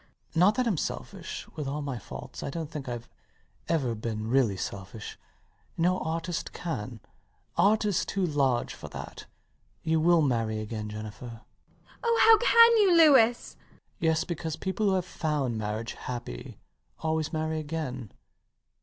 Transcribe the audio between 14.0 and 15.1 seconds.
Yes, because people who have